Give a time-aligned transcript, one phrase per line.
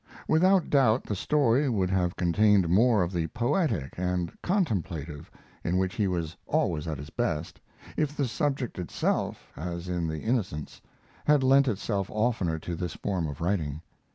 [0.27, 5.29] Without doubt the story would have contained more of the poetic and contemplative,
[5.63, 7.61] in which he was always at his best,
[7.95, 10.81] if the subject itself, as in the Innocents,
[11.25, 13.79] had lent itself oftener to this form of writing.